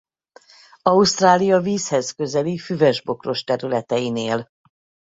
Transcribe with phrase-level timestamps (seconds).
[0.81, 4.49] Ausztrália vízhez közeli füves-bokros területein él.